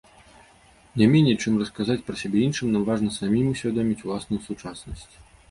Не 1.01 1.07
меней, 1.11 1.37
чым 1.43 1.59
расказаць 1.63 1.97
пра 2.07 2.15
сябе 2.21 2.39
іншым, 2.47 2.73
нам 2.77 2.87
важна 2.89 3.13
самім 3.19 3.53
усвядоміць 3.53 4.01
уласную 4.09 4.41
сучаснасць. 4.49 5.07